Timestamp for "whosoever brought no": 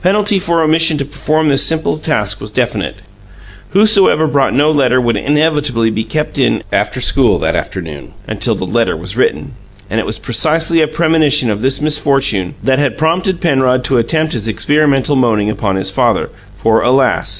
3.70-4.70